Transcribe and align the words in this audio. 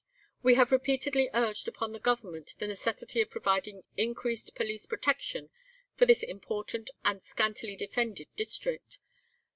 We 0.41 0.55
have 0.55 0.71
repeatedly 0.71 1.29
urged 1.31 1.67
upon 1.67 1.91
the 1.91 1.99
Government 1.99 2.55
the 2.57 2.65
necessity 2.65 3.21
of 3.21 3.29
providing 3.29 3.83
increased 3.97 4.55
police 4.55 4.87
protection 4.87 5.51
for 5.95 6.07
this 6.07 6.23
important 6.23 6.89
and 7.05 7.21
scantily 7.23 7.75
defended 7.75 8.27
district. 8.35 8.97